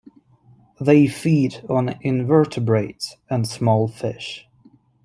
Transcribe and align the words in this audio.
They 0.79 1.05
feed 1.05 1.63
on 1.69 1.89
invertebrates 2.01 3.17
and 3.29 3.47
small 3.47 3.87
fish. 3.87 4.47